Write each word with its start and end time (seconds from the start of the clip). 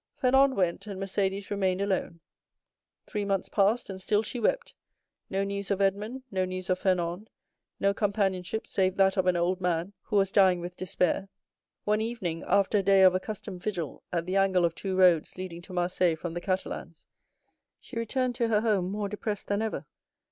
Fernand 0.15 0.55
went, 0.55 0.87
and 0.87 0.99
Mercédès 0.99 1.51
remained 1.51 1.79
alone. 1.79 2.21
"Three 3.05 3.23
months 3.23 3.49
passed 3.49 3.87
and 3.87 4.01
still 4.01 4.23
she 4.23 4.39
wept—no 4.39 5.43
news 5.43 5.69
of 5.69 5.79
Edmond, 5.79 6.23
no 6.31 6.43
news 6.43 6.71
of 6.71 6.79
Fernand, 6.79 7.29
no 7.79 7.93
companionship 7.93 8.65
save 8.65 8.97
that 8.97 9.15
of 9.15 9.27
an 9.27 9.35
old 9.35 9.61
man 9.61 9.93
who 10.01 10.15
was 10.15 10.31
dying 10.31 10.59
with 10.59 10.75
despair. 10.75 11.29
One 11.83 12.01
evening, 12.01 12.43
after 12.47 12.79
a 12.79 12.83
day 12.83 13.03
of 13.03 13.13
accustomed 13.13 13.61
vigil 13.61 14.01
at 14.11 14.25
the 14.25 14.37
angle 14.37 14.65
of 14.65 14.73
two 14.73 14.95
roads 14.97 15.37
leading 15.37 15.61
to 15.61 15.71
Marseilles 15.73 16.17
from 16.17 16.33
the 16.33 16.41
Catalans, 16.41 17.05
she 17.79 17.99
returned 17.99 18.33
to 18.37 18.47
her 18.47 18.61
home 18.61 18.89
more 18.89 19.07
depressed 19.07 19.49
than 19.49 19.61
ever. 19.61 19.85